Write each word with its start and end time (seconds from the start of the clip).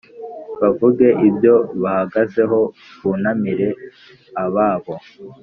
bavuge 0.59 1.07
ibyo 1.27 1.55
bahagazeho, 1.81 2.59
bunamire 3.01 3.69
ababo, 4.43 4.95